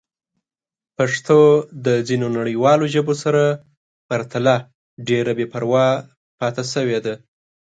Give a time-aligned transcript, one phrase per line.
[0.97, 1.39] پښتو
[1.85, 3.43] د ځینو نړیوالو ژبو سره
[4.09, 4.55] پرتله
[5.07, 5.87] ډېره بې پروا
[6.39, 7.13] پاتې شوې ده.